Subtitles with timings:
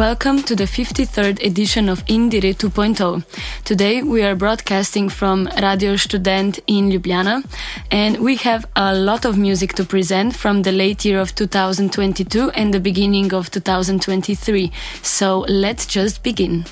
[0.00, 3.22] Welcome to the 53rd edition of Indiere 2.0.
[3.64, 7.44] Today we are broadcasting from Radio Student in Ljubljana
[7.90, 12.48] and we have a lot of music to present from the late year of 2022
[12.52, 14.72] and the beginning of 2023.
[15.02, 16.64] So let's just begin.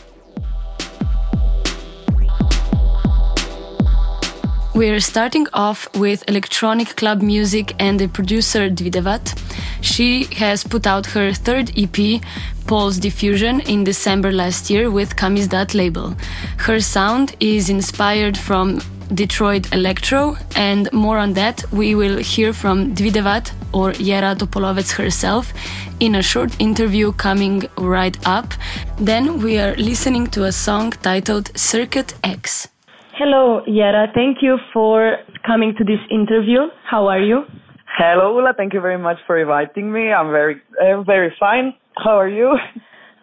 [4.79, 9.37] We're starting off with electronic club music and the producer Dvidevat.
[9.81, 12.23] She has put out her third EP,
[12.69, 16.15] Pulse Diffusion, in December last year with Kamizdat label.
[16.59, 18.81] Her sound is inspired from
[19.13, 25.53] Detroit electro, and more on that we will hear from Dvidevat or Yera Topolovets herself
[25.99, 28.55] in a short interview coming right up.
[28.97, 32.69] Then we are listening to a song titled Circuit X.
[33.19, 34.07] Hello, Yara.
[34.15, 36.69] Thank you for coming to this interview.
[36.89, 37.43] How are you?
[37.99, 38.53] Hello, Ula.
[38.57, 40.13] Thank you very much for inviting me.
[40.13, 41.75] I'm very, uh, very fine.
[41.97, 42.57] How are you?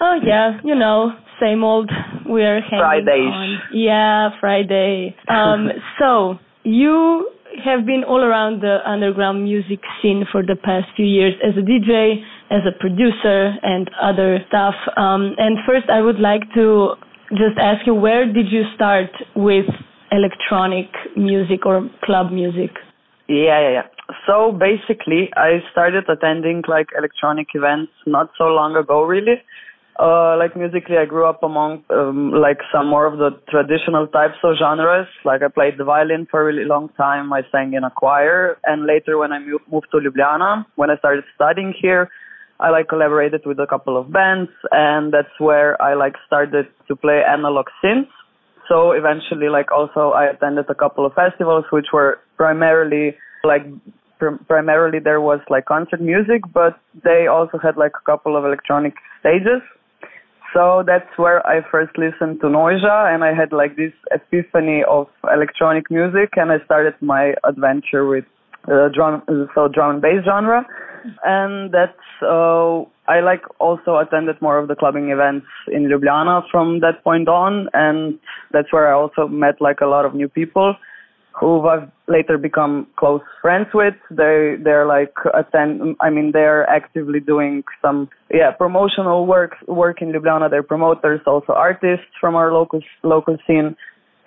[0.02, 1.90] Oh yeah, you know, same old.
[2.26, 3.32] We're hanging Fridays.
[3.32, 3.60] on.
[3.72, 5.16] Yeah, Friday.
[5.30, 7.32] Um, so you
[7.64, 11.62] have been all around the underground music scene for the past few years as a
[11.62, 12.22] DJ,
[12.52, 14.76] as a producer, and other stuff.
[14.98, 16.96] Um, and first, I would like to
[17.32, 19.66] just ask you, where did you start with
[20.16, 22.72] electronic music or club music?
[23.28, 23.88] Yeah, yeah, yeah.
[24.28, 29.42] So basically, I started attending like electronic events not so long ago, really.
[29.98, 34.36] Uh, like musically, I grew up among um, like some more of the traditional types
[34.44, 35.08] of genres.
[35.24, 37.32] Like I played the violin for a really long time.
[37.32, 40.98] I sang in a choir, and later when I moved, moved to Ljubljana, when I
[40.98, 42.10] started studying here,
[42.60, 46.96] I like collaborated with a couple of bands, and that's where I like started to
[46.96, 48.15] play analog synths.
[48.68, 53.64] So eventually, like also I attended a couple of festivals, which were primarily like
[54.20, 58.46] pr- primarily there was like concert music, but they also had like a couple of
[58.46, 59.62] electronic stages.
[60.54, 65.08] So that's where I first listened to Noisia, and I had like this epiphany of
[65.32, 68.24] electronic music, and I started my adventure with
[68.72, 69.22] uh, drum,
[69.54, 70.66] so drum and bass genre,
[71.24, 76.80] and that's uh, I like also attended more of the clubbing events in Ljubljana from
[76.80, 78.20] that point on, and
[78.52, 80.76] that's where I also met like a lot of new people
[81.40, 83.94] who I've later become close friends with.
[84.10, 85.96] They they're like attend.
[86.02, 90.50] I mean, they're actively doing some yeah promotional work work in Ljubljana.
[90.50, 93.76] They're promoters, also artists from our local local scene,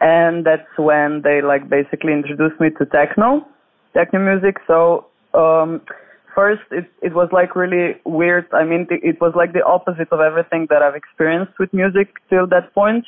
[0.00, 3.46] and that's when they like basically introduced me to techno,
[3.94, 4.56] techno music.
[4.66, 5.06] So.
[5.34, 5.80] um
[6.38, 8.46] First, it it was like really weird.
[8.52, 12.46] I mean, it was like the opposite of everything that I've experienced with music till
[12.54, 13.04] that point.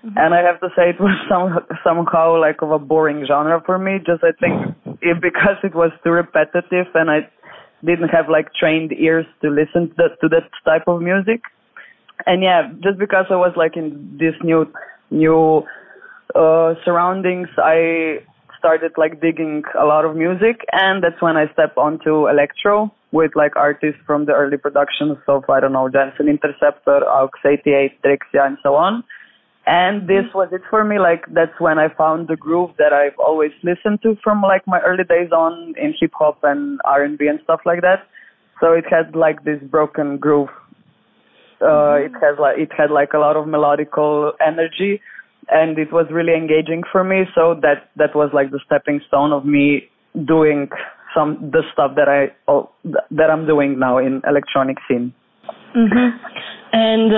[0.00, 0.16] Mm-hmm.
[0.16, 1.52] And I have to say it was some,
[1.84, 3.98] somehow like of a boring genre for me.
[3.98, 4.56] Just I think
[5.02, 7.28] it, because it was too repetitive and I
[7.84, 11.42] didn't have like trained ears to listen to that, to that type of music.
[12.24, 14.64] And yeah, just because I was like in this new
[15.10, 15.60] new
[16.34, 18.24] uh surroundings, I
[18.62, 23.32] started like digging a lot of music and that's when I stepped onto electro with
[23.34, 28.46] like artists from the early productions of I don't know Jensen Interceptor, Aux 88, Drexciya
[28.46, 29.02] and so on.
[29.66, 30.98] And this was it for me.
[30.98, 34.80] Like that's when I found the groove that I've always listened to from like my
[34.80, 38.06] early days on in hip hop and R and B and stuff like that.
[38.60, 40.50] So it had like this broken groove.
[41.60, 45.00] Uh, it has like it had like a lot of melodical energy,
[45.48, 47.24] and it was really engaging for me.
[47.34, 49.88] So that that was like the stepping stone of me
[50.26, 50.68] doing
[51.14, 55.12] some the stuff that I oh, that I'm doing now in electronic scene.
[55.76, 56.16] Mm-hmm.
[56.72, 57.12] And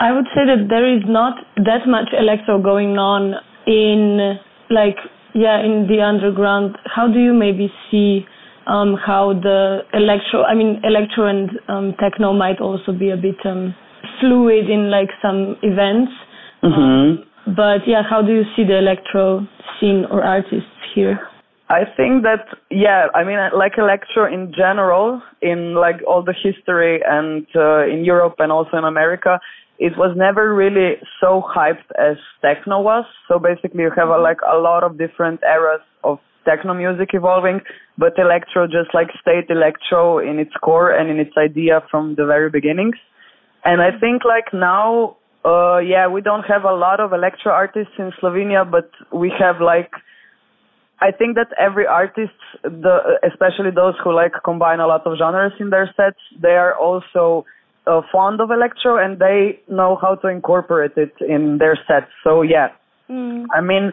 [0.00, 3.34] I would say that there is not that much electro going on
[3.66, 4.38] in
[4.70, 4.96] like
[5.34, 6.76] yeah in the underground.
[6.84, 8.26] How do you maybe see
[8.66, 10.44] um, how the electro?
[10.44, 13.74] I mean, electro and um, techno might also be a bit um,
[14.20, 16.12] fluid in like some events.
[16.64, 17.54] Mm-hmm.
[17.54, 19.46] but yeah, how do you see the electro
[19.78, 21.20] scene or artists here?
[21.68, 27.00] I think that yeah, I mean like electro in general, in like all the history
[27.06, 29.38] and uh, in Europe and also in America,
[29.78, 33.04] it was never really so hyped as techno was.
[33.28, 37.60] So basically, you have a, like a lot of different eras of techno music evolving,
[37.98, 42.26] but electro just like stayed electro in its core and in its idea from the
[42.26, 42.96] very beginnings.
[43.64, 47.92] And I think like now, uh, yeah, we don't have a lot of electro artists
[47.98, 49.90] in Slovenia, but we have like
[51.00, 55.52] I think that every artist, the especially those who like combine a lot of genres
[55.60, 57.44] in their sets, they are also
[57.86, 62.10] uh, fond of electro and they know how to incorporate it in their sets.
[62.22, 62.68] So yeah,
[63.10, 63.44] mm.
[63.52, 63.92] I mean,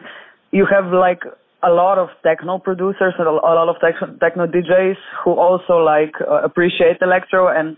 [0.52, 1.20] you have like
[1.62, 6.14] a lot of techno producers and a lot of techno, techno DJs who also like
[6.20, 7.76] uh, appreciate electro and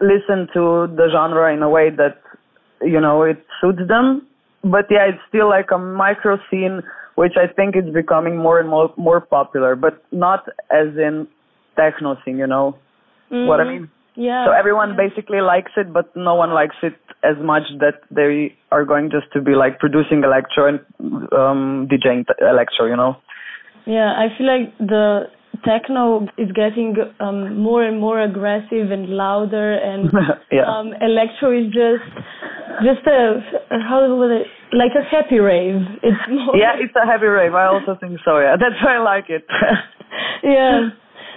[0.00, 2.18] listen to the genre in a way that
[2.82, 4.26] you know it suits them.
[4.62, 6.82] But yeah, it's still like a micro scene
[7.14, 11.28] which I think is becoming more and more more popular, but not as in
[11.76, 12.38] techno scene.
[12.38, 12.76] You know
[13.30, 13.46] mm.
[13.46, 13.90] what I mean?
[14.16, 14.46] Yeah.
[14.46, 15.08] So everyone yeah.
[15.08, 19.32] basically likes it, but no one likes it as much that they are going just
[19.32, 20.80] to be like producing electro and
[21.32, 23.16] um, DJing electro, you know.
[23.86, 25.24] Yeah, I feel like the
[25.64, 30.10] techno is getting um, more and more aggressive and louder, and
[30.52, 30.64] yeah.
[30.66, 32.04] um, electro is just
[32.82, 33.40] just a
[33.88, 35.80] how would it like a happy rave.
[36.02, 37.54] It's more yeah, it's a happy rave.
[37.54, 38.38] I also think so.
[38.38, 39.44] Yeah, that's why I like it.
[40.42, 40.90] yeah.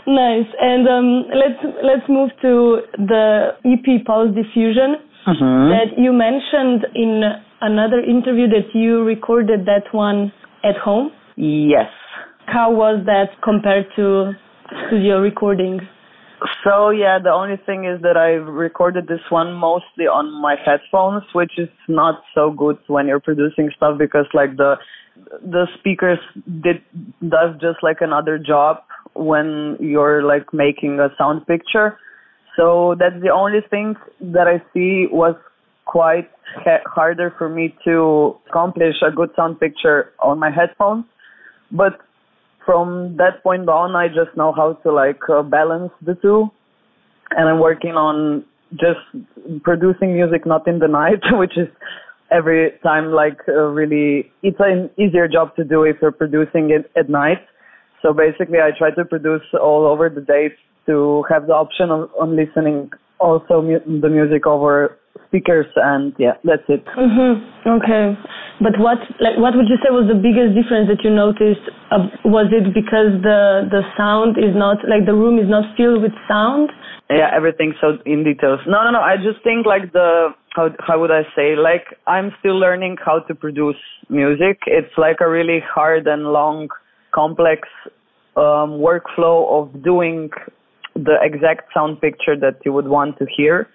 [0.07, 0.47] Nice.
[0.61, 4.95] And um, let's let's move to the EP Pulse Diffusion
[5.27, 5.69] mm-hmm.
[5.75, 7.21] that you mentioned in
[7.59, 10.31] another interview that you recorded that one
[10.63, 11.11] at home.
[11.35, 11.91] Yes.
[12.47, 14.31] How was that compared to
[14.87, 15.81] studio recording?
[16.63, 21.23] So yeah, the only thing is that I recorded this one mostly on my headphones,
[21.33, 24.75] which is not so good when you're producing stuff because like the
[25.43, 26.19] the speakers
[26.63, 26.81] did
[27.27, 28.77] does just like another job
[29.13, 31.97] when you're like making a sound picture.
[32.55, 35.35] So that's the only thing that I see was
[35.85, 36.29] quite
[36.63, 41.03] ha- harder for me to accomplish a good sound picture on my headphones.
[41.71, 41.99] But
[42.67, 46.51] from that point on, I just know how to like uh, balance the two.
[47.31, 49.01] And I'm working on just
[49.63, 51.67] producing music not in the night, which is
[52.29, 56.91] every time like uh, really, it's an easier job to do if you're producing it
[56.95, 57.39] at night
[58.01, 60.49] so basically, I try to produce all over the day
[60.85, 64.97] to have the option of on listening also mu- the music over
[65.37, 66.85] speakers, and yeah, that's it.
[66.97, 67.69] Mm-hmm.
[67.69, 68.17] Okay,
[68.61, 71.61] but what like what would you say was the biggest difference that you noticed?
[71.91, 76.01] Uh, was it because the the sound is not like the room is not filled
[76.01, 76.71] with sound?
[77.09, 78.59] Yeah, everything so in details.
[78.67, 78.99] No, no, no.
[78.99, 81.55] I just think like the how how would I say?
[81.55, 83.79] Like I'm still learning how to produce
[84.09, 84.59] music.
[84.65, 86.69] It's like a really hard and long
[87.13, 87.67] complex
[88.35, 90.29] um, workflow of doing
[90.95, 93.69] the exact sound picture that you would want to hear.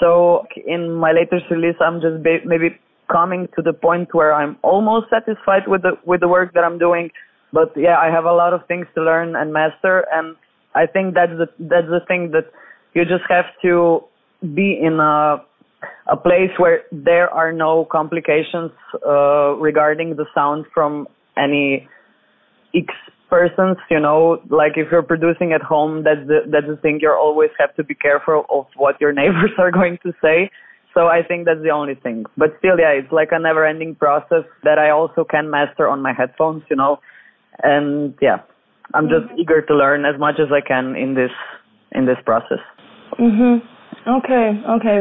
[0.00, 2.78] So in my latest release, I'm just ba- maybe
[3.10, 6.78] coming to the point where I'm almost satisfied with the with the work that I'm
[6.78, 7.10] doing.
[7.52, 10.36] But yeah, I have a lot of things to learn and master, and
[10.74, 12.50] I think that's the that's the thing that
[12.94, 14.04] you just have to
[14.54, 15.44] be in a
[16.08, 18.70] a place where there are no complications
[19.06, 21.06] uh, regarding the sound from
[21.36, 21.88] any
[23.32, 26.98] persons, you know, like if you're producing at home, that's the that's the thing.
[27.00, 30.50] You always have to be careful of what your neighbors are going to say.
[30.92, 32.26] So I think that's the only thing.
[32.36, 36.12] But still, yeah, it's like a never-ending process that I also can master on my
[36.12, 37.00] headphones, you know.
[37.62, 38.40] And yeah,
[38.92, 39.40] I'm just mm-hmm.
[39.40, 41.32] eager to learn as much as I can in this
[41.92, 42.60] in this process.
[43.18, 43.62] Mhm.
[44.18, 44.46] Okay.
[44.76, 45.00] Okay.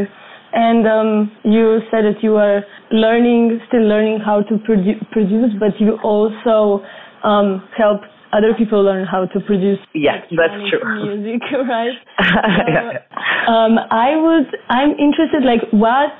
[0.53, 5.79] And um, you said that you are learning, still learning how to produ- produce, but
[5.79, 6.83] you also
[7.23, 8.01] um, help
[8.33, 12.25] other people learn how to produce yeah that's true music right so,
[12.67, 12.99] yeah.
[13.47, 16.11] um, i would i'm interested like what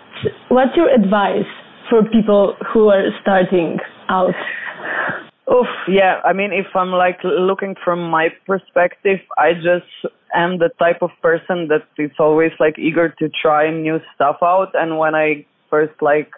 [0.50, 1.50] what's your advice
[1.89, 3.77] for people who are starting
[4.10, 4.34] out
[5.51, 6.22] Oof, yeah.
[6.24, 11.10] I mean, if I'm like looking from my perspective, I just am the type of
[11.22, 14.70] person that is always like eager to try new stuff out.
[14.74, 16.32] And when I first like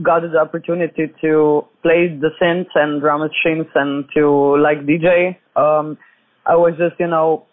[0.00, 5.36] got the opportunity to play the synths and drum machines and to like DJ.
[5.56, 5.98] Um,
[6.46, 7.44] I was just, you know,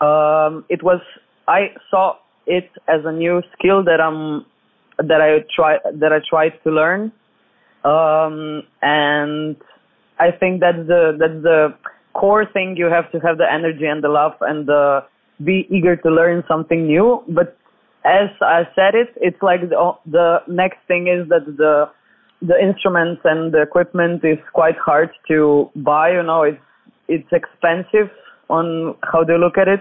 [0.00, 1.00] um, it was,
[1.48, 4.44] I saw it as a new skill that I'm,
[4.98, 7.12] that I try, that I tried to learn.
[7.84, 9.56] Um, and
[10.18, 11.74] I think that's the, that's the
[12.12, 12.76] core thing.
[12.76, 15.04] You have to have the energy and the love and the,
[15.42, 17.58] be eager to learn something new, but
[18.06, 21.90] as I said it, it's like the, the next thing is that the
[22.42, 26.12] the instruments and the equipment is quite hard to buy.
[26.12, 26.62] You know, it's
[27.08, 28.10] it's expensive
[28.48, 29.80] on how they look at it.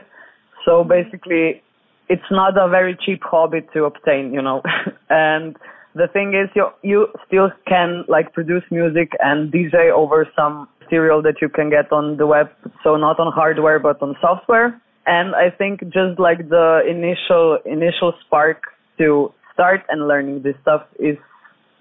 [0.66, 1.62] So basically,
[2.10, 4.34] it's not a very cheap hobby to obtain.
[4.34, 4.64] You know,
[5.10, 5.56] and
[5.94, 11.22] the thing is, you you still can like produce music and DJ over some material
[11.22, 12.50] that you can get on the web.
[12.84, 18.14] So not on hardware, but on software and I think just like the initial initial
[18.26, 18.62] spark
[18.98, 21.18] to start and learning this stuff is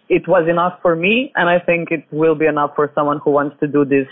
[0.08, 3.30] it was enough for me and I think it will be enough for someone who
[3.30, 4.06] wants to do this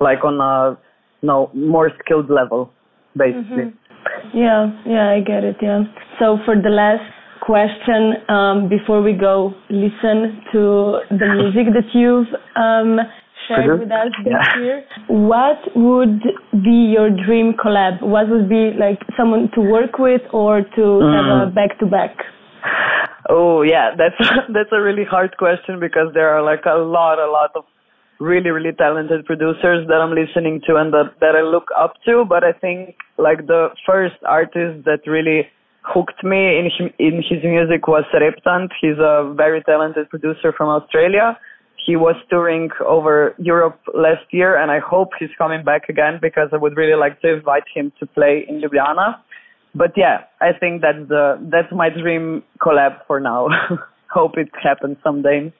[0.00, 0.78] like on a
[1.22, 2.70] no more skilled level,
[3.16, 3.74] basically.
[3.74, 4.38] Mm-hmm.
[4.38, 5.56] Yeah, yeah, I get it.
[5.60, 5.82] Yeah.
[6.18, 7.02] So for the last
[7.42, 13.00] question, um, before we go listen to the music that you've um,
[13.48, 14.60] shared with us this yeah.
[14.60, 16.20] year, what would
[16.52, 18.02] be your dream collab?
[18.02, 21.16] What would be like someone to work with or to mm.
[21.16, 22.16] have a back to back?
[23.28, 24.16] Oh yeah, that's
[24.54, 27.64] that's a really hard question because there are like a lot, a lot of
[28.20, 32.24] really, really talented producers that I'm listening to and that that I look up to.
[32.28, 35.46] But I think like the first artist that really
[35.82, 38.70] hooked me in his, in his music was Reptant.
[38.80, 41.38] He's a very talented producer from Australia.
[41.88, 46.48] He was touring over Europe last year, and I hope he's coming back again because
[46.52, 49.08] I would really like to invite him to play in Ljubljana
[49.74, 53.48] but yeah, I think that's the that's my dream collab for now.
[54.12, 55.52] Hope it happens someday.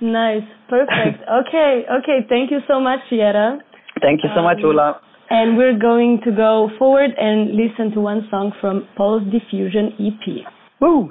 [0.00, 1.24] Nice, perfect.
[1.40, 2.18] okay, okay.
[2.28, 3.58] Thank you so much, Yera.
[4.00, 5.00] Thank you so um, much, Ula.
[5.30, 10.46] And we're going to go forward and listen to one song from Pulse Diffusion EP.
[10.80, 11.10] Woo!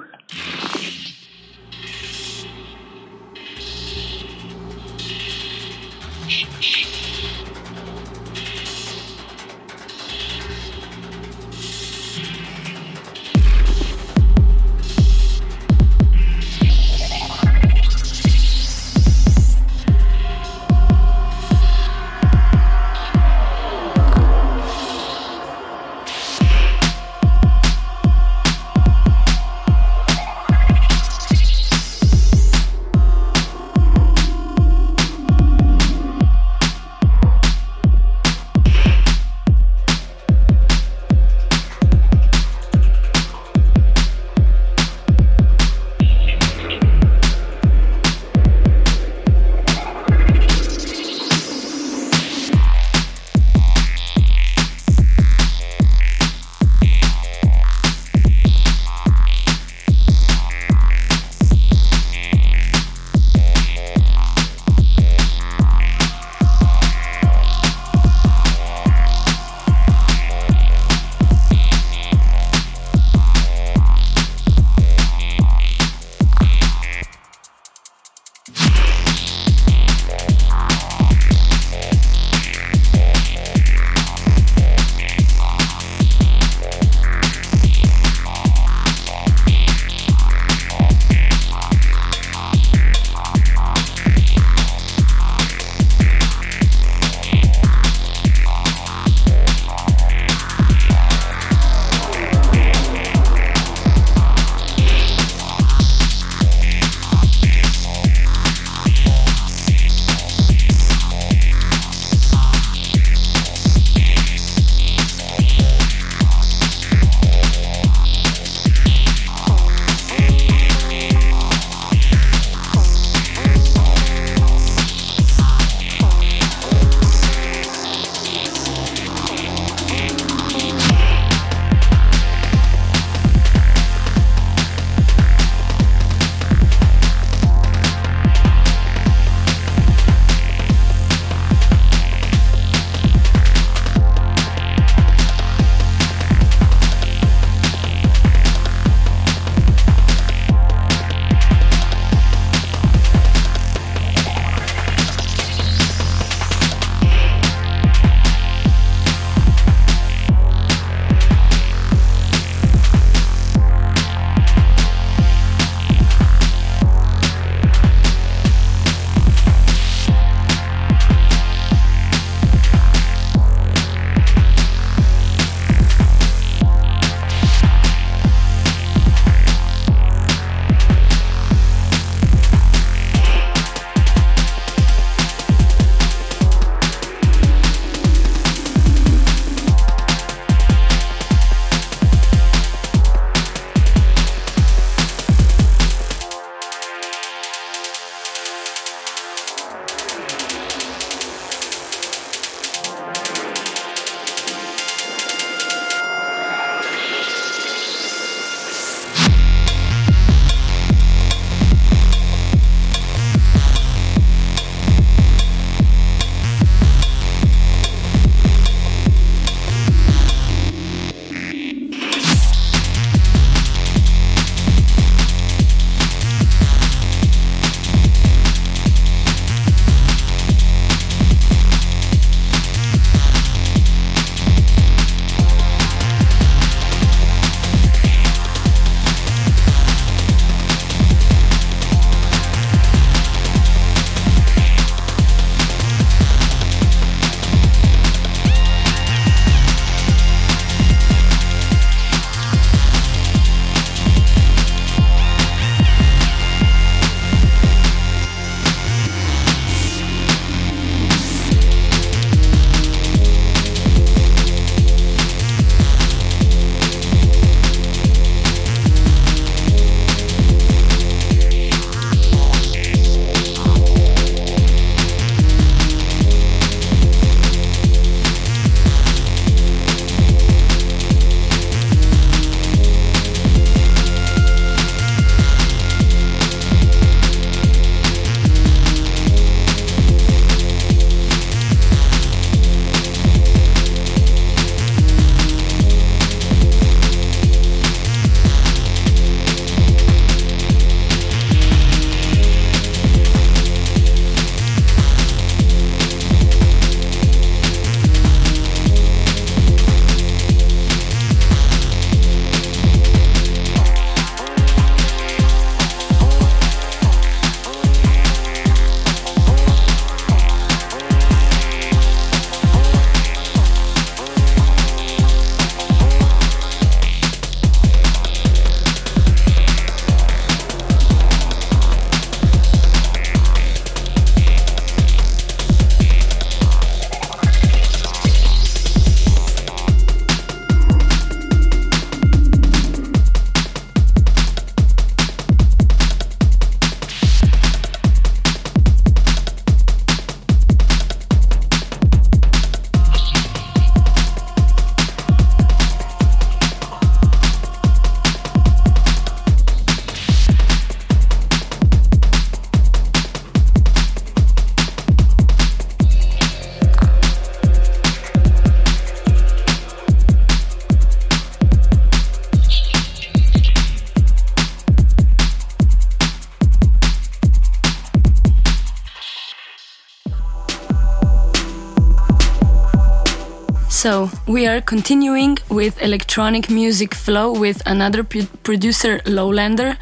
[384.06, 389.96] So, we are continuing with electronic music flow with another producer, Lowlander,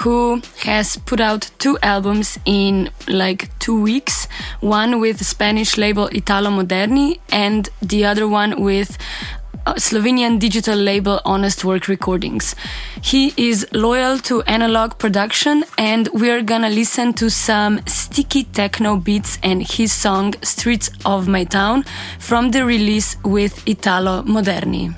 [0.00, 4.26] who has put out two albums in like two weeks.
[4.60, 8.96] One with Spanish label Italo Moderni, and the other one with
[9.64, 12.56] Uh, Slovenian digital label Honest Work Recordings.
[13.00, 19.38] He is loyal to analog production, and we're gonna listen to some sticky techno beats
[19.44, 21.84] and his song Streets of My Town
[22.18, 24.94] from the release with Italo Moderni.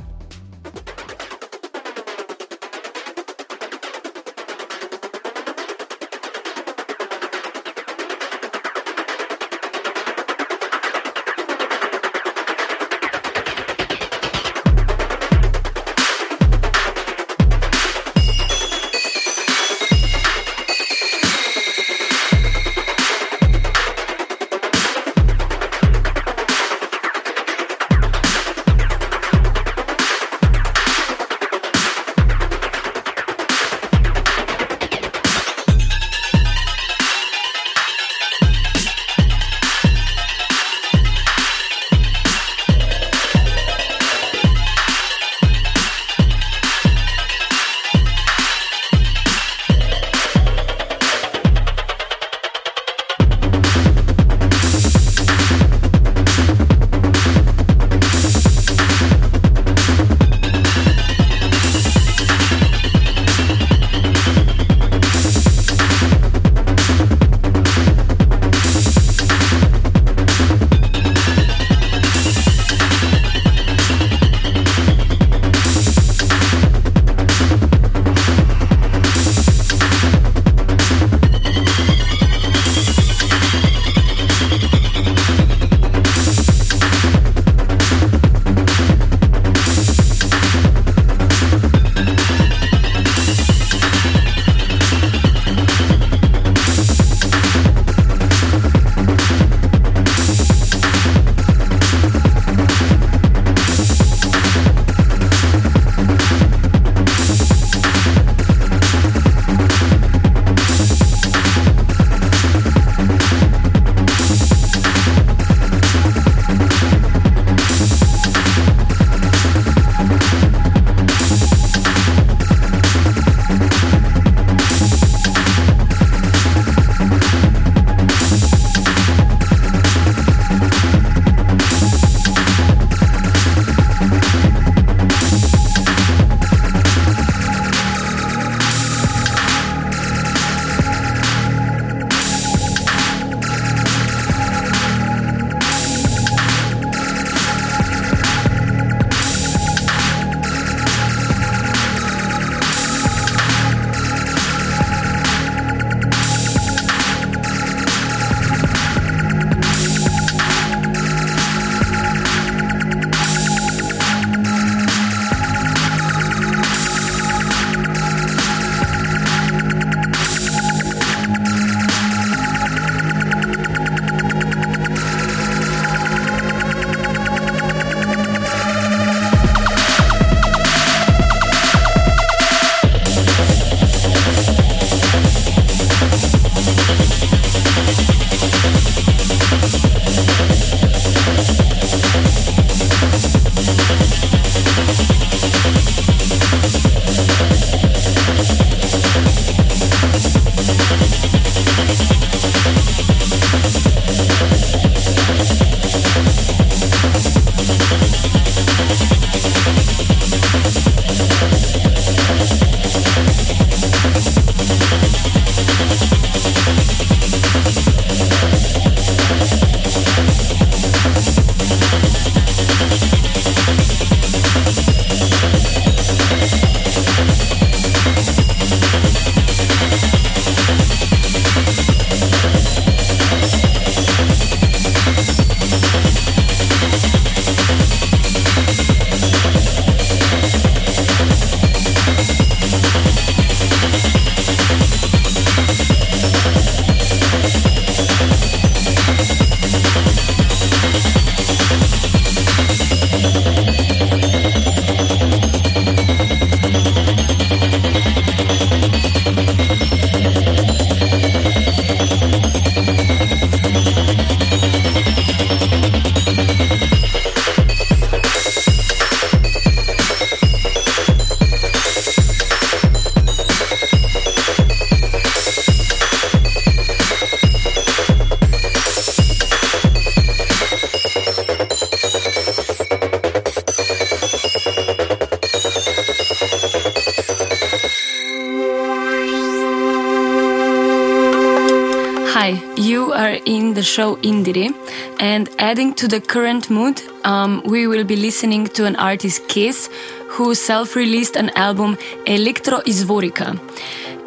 [293.94, 294.74] Show Indiere,
[295.20, 299.88] and adding to the current mood, um, we will be listening to an artist Kezz,
[300.28, 303.48] who self released an album Electro Izvorika.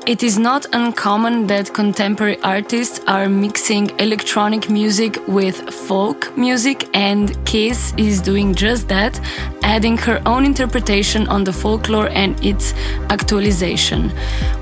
[0.07, 7.35] It is not uncommon that contemporary artists are mixing electronic music with folk music, and
[7.45, 9.19] Kezz is doing just that,
[9.63, 12.73] adding her own interpretation on the folklore and its
[13.09, 14.13] actualization.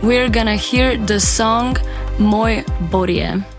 [0.02, 1.76] We're gonna hear the song
[2.18, 3.55] Moj Borje.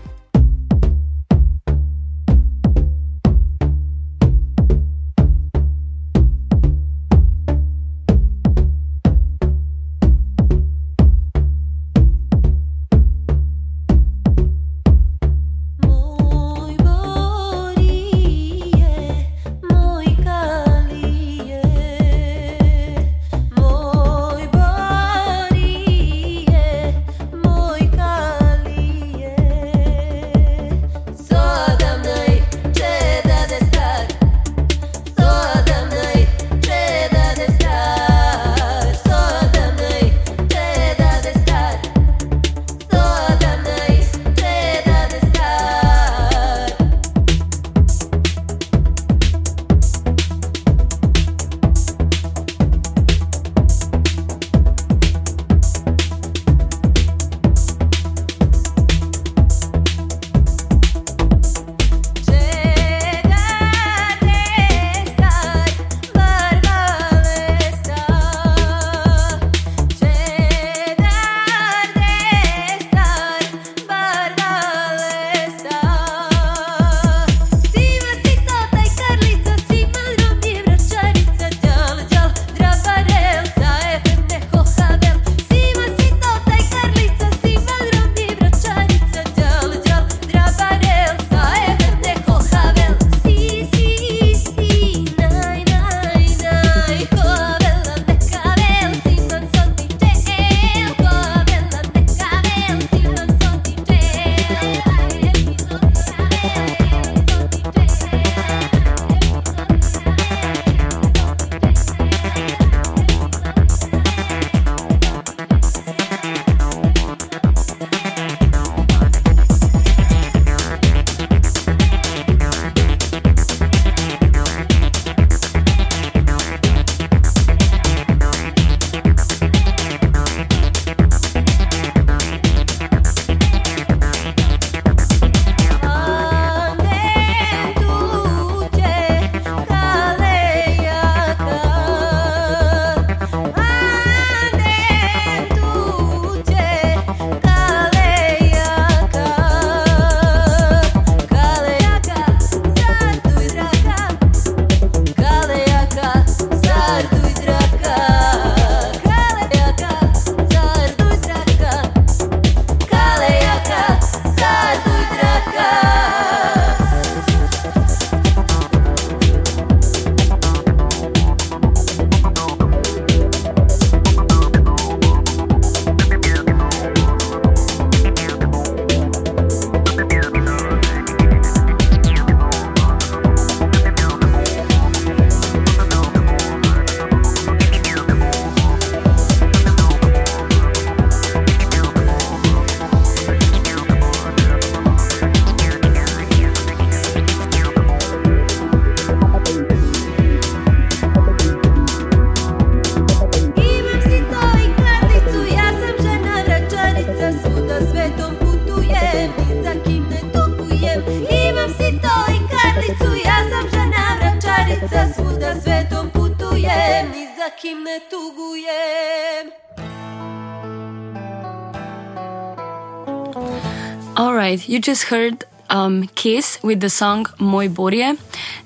[224.67, 228.17] You just heard um, Kezz with the song Moj Borje.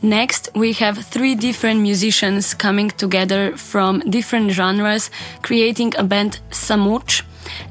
[0.01, 5.11] Next, we have three different musicians coming together from different genres,
[5.43, 7.21] creating a band Samoč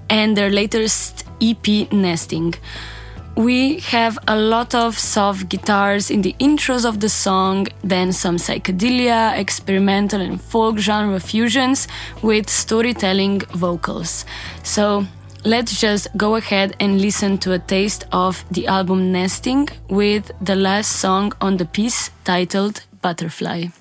[0.08, 2.54] and their latest EP Nesting.
[3.34, 8.36] We have a lot of soft guitars in the intros of the song, then some
[8.36, 11.88] psychedelia, experimental, and folk genre fusions
[12.22, 14.24] with storytelling vocals.
[14.62, 15.06] So,
[15.44, 20.56] let's just go ahead and listen to a taste of the album Nesting with the
[20.56, 23.79] last song on the piece titled Butterfly.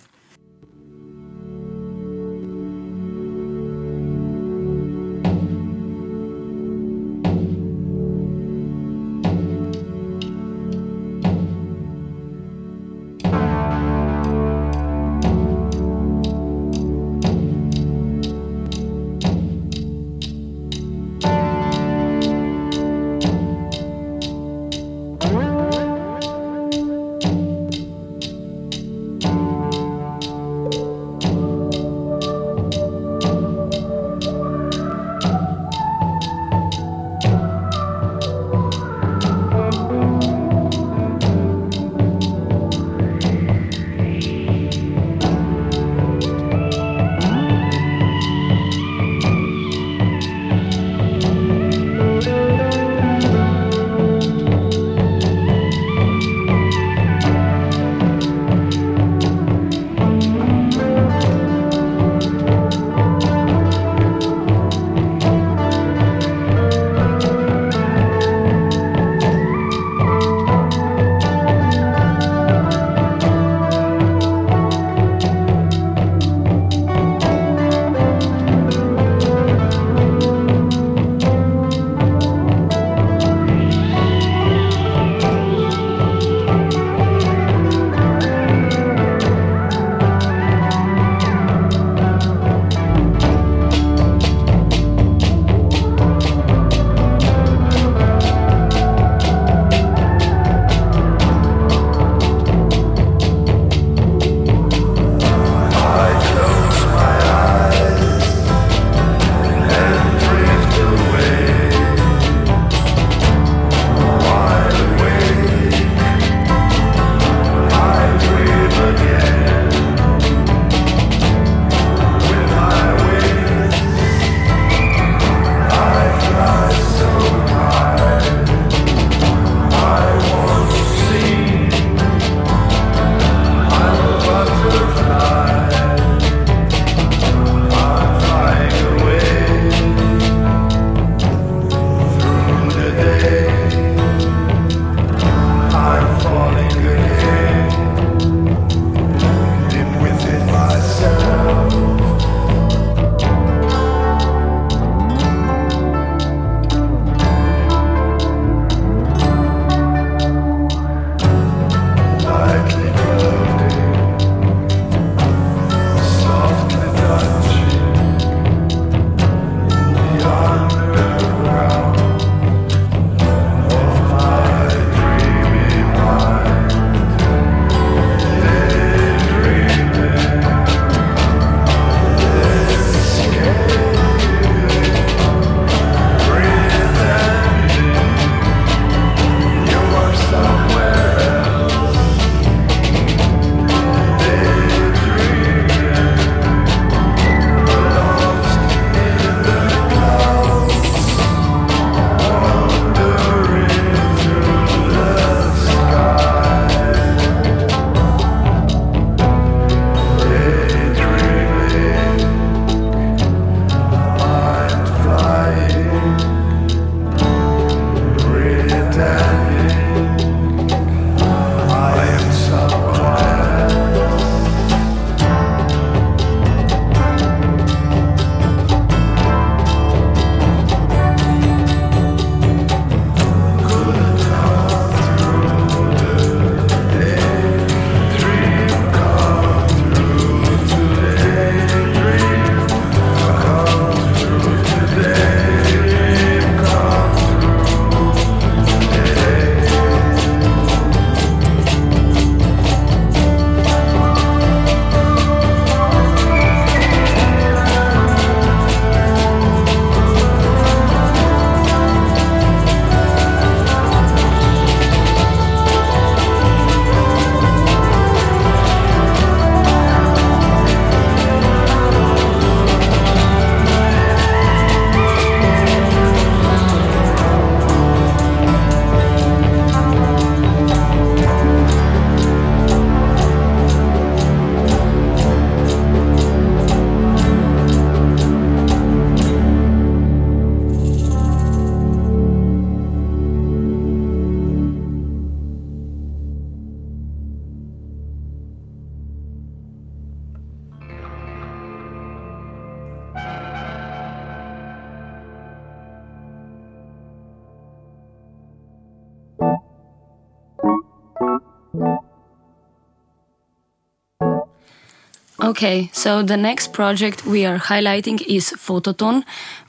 [315.49, 319.23] Okay, so the next project we are highlighting is Fototon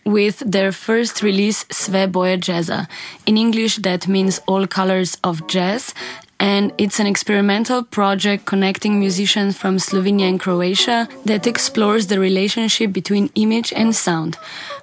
[0.04, 2.86] with their first release Sve boje jazza.
[3.24, 5.94] In English, that means all colors of jazz.
[6.40, 12.94] And it's an experimental project connecting musicians from Slovenia and Croatia that explores the relationship
[12.94, 14.38] between image and sound.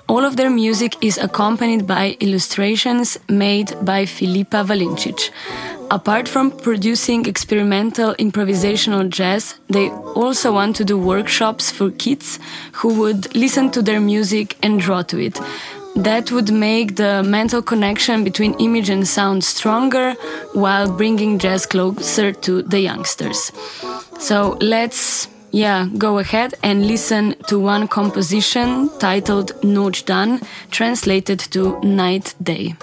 [0.08, 5.32] All of their music is accompanied by illustrations made by Filipa Valincic.
[5.90, 12.40] Apart from producing experimental improvisational jazz, they also want to do workshops for kids
[12.74, 15.40] who would listen to their music and draw to it.
[15.98, 20.14] That would make the mental connection between image and sound stronger
[20.54, 23.52] while bringing jazz closer to the youngsters.
[24.20, 31.80] So let's yeah, go ahead and listen to one composition titled Noč dan, translated to
[31.82, 32.76] Night Day.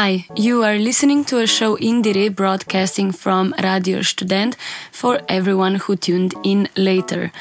[0.00, 4.56] Hi, you are listening to a show Indiere broadcasting from Radio Student
[4.92, 7.32] for everyone who tuned in later.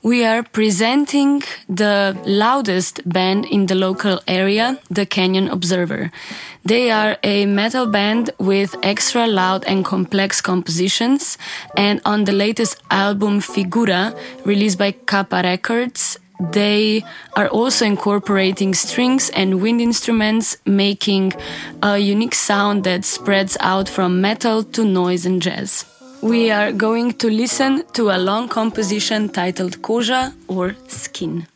[0.00, 6.12] We are presenting the loudest band in the local area, the Canyon Observer.
[6.64, 11.36] They are a metal band with extra loud and complex compositions,
[11.76, 16.16] and on the latest album Figura, released by Kappa Records,
[16.52, 21.32] they are also incorporating strings and wind instruments, making
[21.82, 25.84] a unique sound that spreads out from metal to noise and jazz.
[26.22, 31.46] We are going to listen to a long composition titled Koja or Skin.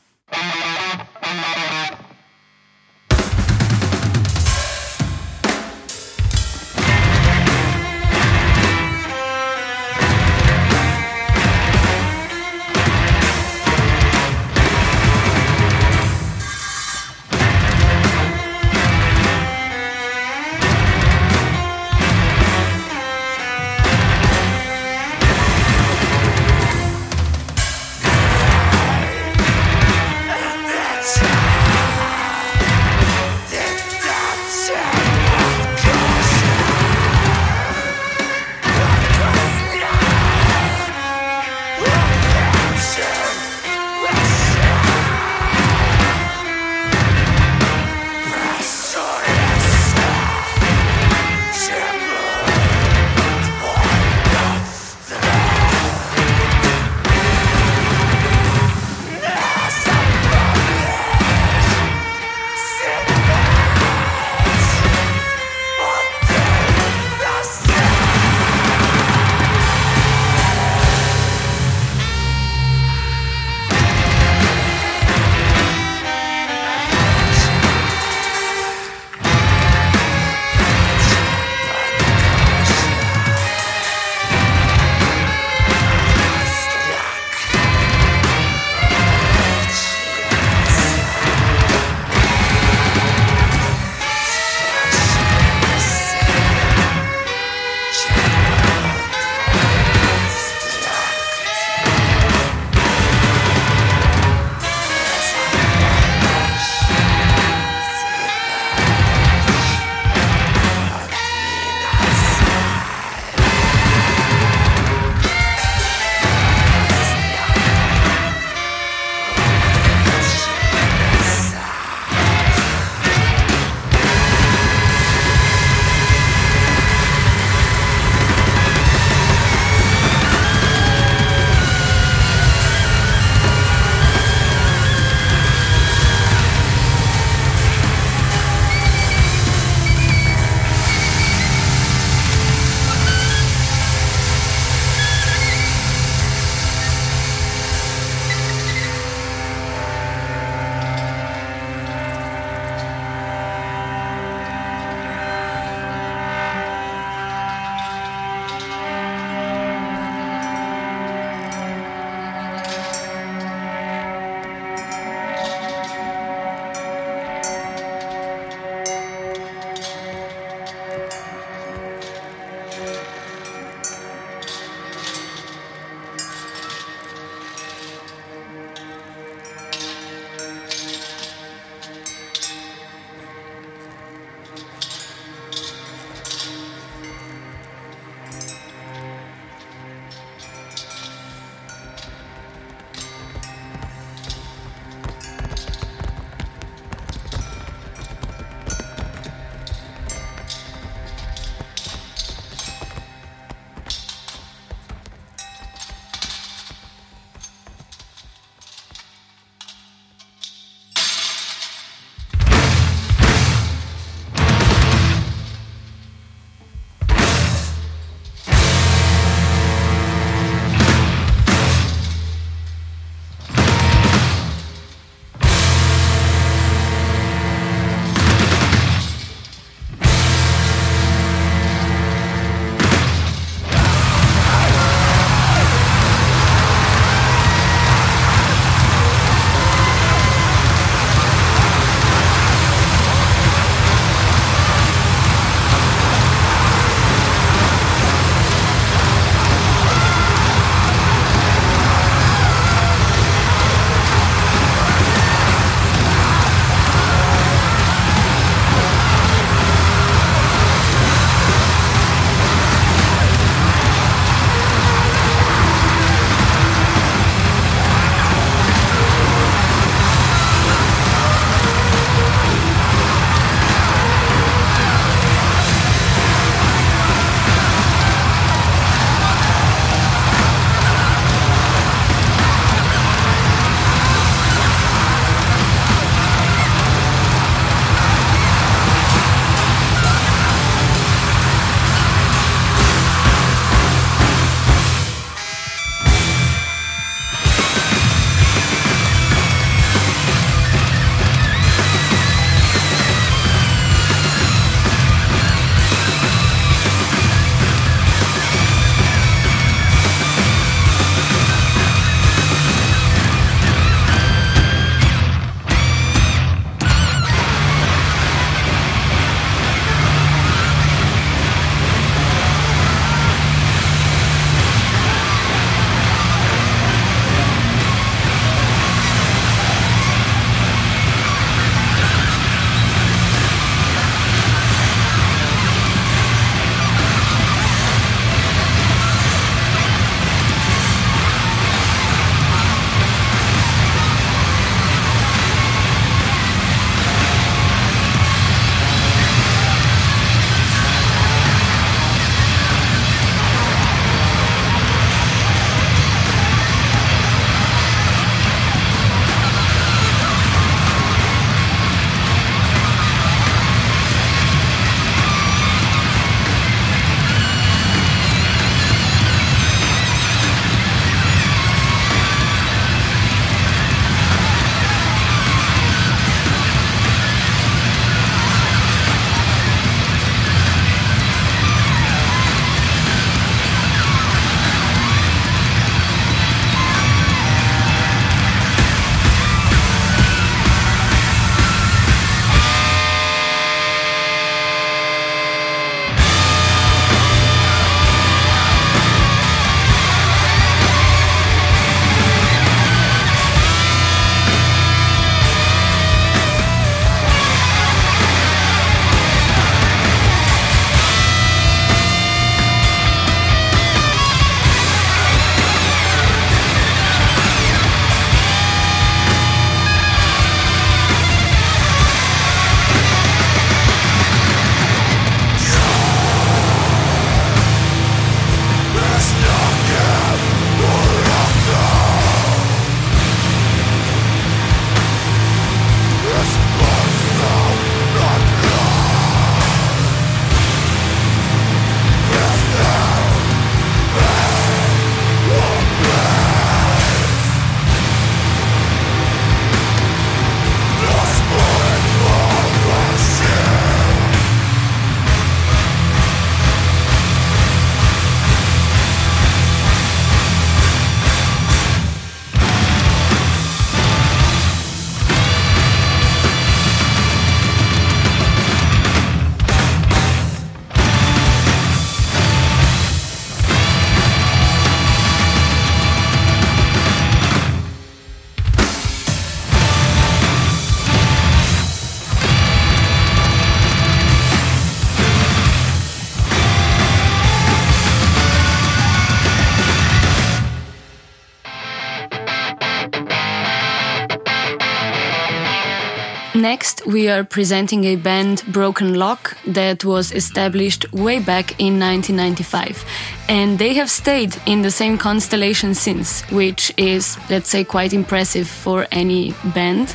[496.72, 503.06] Next, we are presenting a band, Broken Lock, that was established way back in 1995.
[503.48, 508.68] And they have stayed in the same constellation since, which is, let's say, quite impressive
[508.68, 510.14] for any band.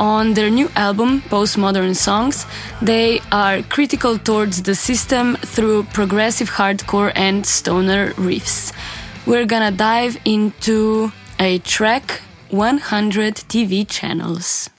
[0.00, 2.44] On their new album, Postmodern Songs,
[2.82, 8.72] they are critical towards the system through progressive hardcore and stoner riffs.
[9.26, 12.20] We're gonna dive into a track
[12.50, 14.70] 100 TV channels.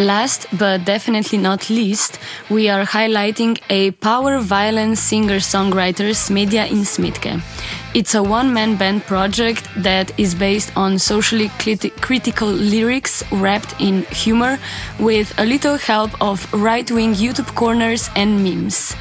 [0.00, 7.42] Last but definitely not least, we are highlighting a power violence singer songwriter in Smitke.
[7.92, 11.50] It's a one man band project that is based on socially
[12.00, 14.58] critical lyrics wrapped in humor
[14.98, 18.96] with a little help of right wing YouTube corners and memes.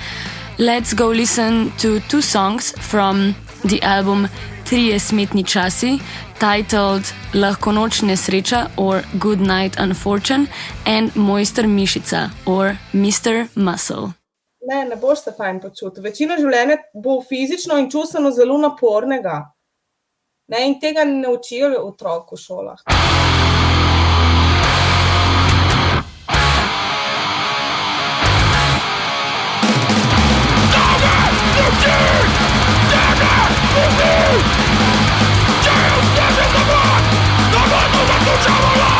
[0.58, 4.28] Let's go listen to two songs from the album
[4.66, 6.02] Trije smetni časi,
[6.40, 10.48] titled Lahko noč nesreča or Good Night Unfortune
[10.86, 13.48] and Mojster Mišica or Mr.
[13.56, 14.14] Muscle.
[14.62, 16.04] Ne, ne boš se fajn počutil.
[16.04, 19.40] Večina življenja bo fizično in čustveno zelo napornega.
[20.48, 23.19] Ne, in tega ne učijo otrok v šolah.
[38.42, 38.99] trouble.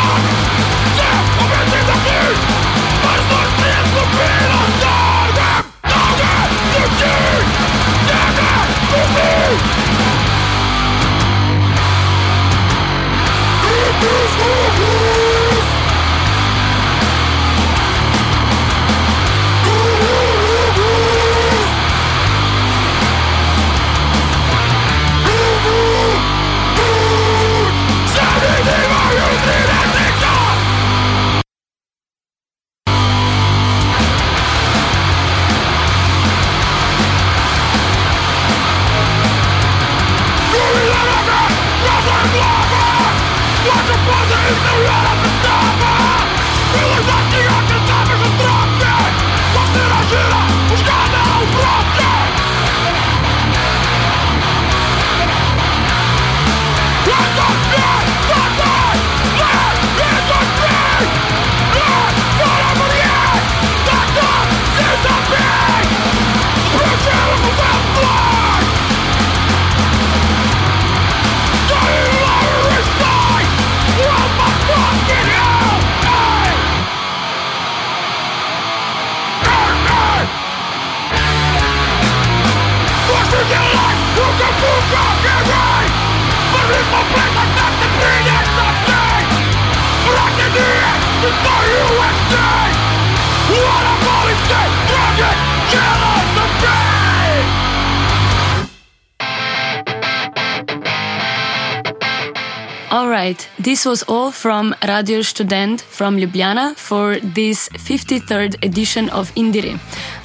[103.30, 109.78] Right, this was all from Radio Student from Ljubljana for this 53rd edition of Indiere.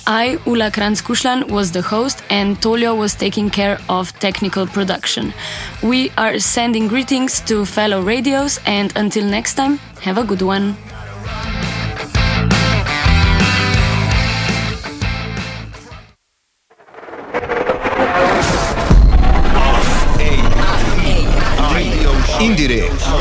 [0.07, 5.33] I, Ula Kranz-Kušlan, was the host and Tolio was taking care of technical production.
[5.83, 10.75] We are sending greetings to fellow radios and until next time, have a good one.